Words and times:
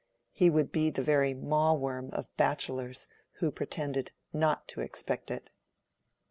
He 0.31 0.49
would 0.49 0.71
be 0.71 0.89
the 0.89 1.03
very 1.03 1.35
Mawworm 1.35 2.09
of 2.11 2.35
bachelors 2.35 3.07
who 3.33 3.51
pretended 3.51 4.11
not 4.33 4.67
to 4.69 4.81
expect 4.81 5.29
it. 5.29 5.51